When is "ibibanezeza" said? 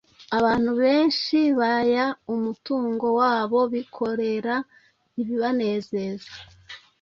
5.21-6.31